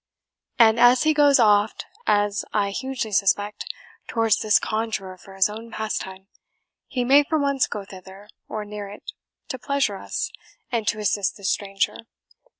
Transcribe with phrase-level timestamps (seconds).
[0.57, 3.65] "And as he goes oft (as I hugely suspect)
[4.07, 6.25] towards this conjurer for his own pastime,
[6.87, 9.11] he may for once go thither, or near it,
[9.49, 10.31] to pleasure us,
[10.71, 11.97] and to assist this stranger.